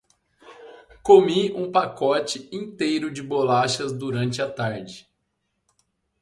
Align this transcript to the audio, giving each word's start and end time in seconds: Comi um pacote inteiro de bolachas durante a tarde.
Comi 1.03 1.51
um 1.51 1.71
pacote 1.71 2.49
inteiro 2.51 3.11
de 3.11 3.21
bolachas 3.21 3.93
durante 3.93 4.41
a 4.41 4.49
tarde. 4.51 5.07